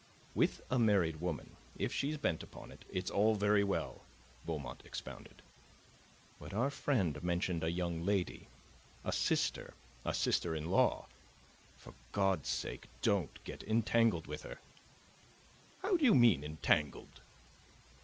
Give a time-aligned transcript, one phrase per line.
[0.33, 4.01] "With a married woman, if she's bent upon it, it's all very well,"
[4.47, 5.43] Beaumont expounded.
[6.39, 8.47] "But our friend mentioned a young lady
[9.05, 11.05] a sister, a sister in law.
[11.77, 14.59] For God's sake, don't get entangled with her!"
[15.83, 17.21] "How do you mean entangled?"